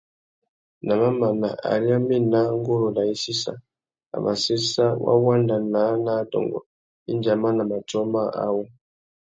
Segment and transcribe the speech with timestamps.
[0.85, 3.53] Nà mamana, ari a mà ena nguru râā i sissa,
[4.15, 6.59] a mà séssa wa wanda naā nà adôngô
[7.11, 8.63] indi a mana matiō mâā awô.